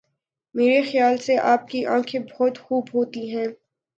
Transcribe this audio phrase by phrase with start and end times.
[0.55, 3.47] میری خیال سے آپ کی آنکھیں بہت خوب ہوتی ہیں.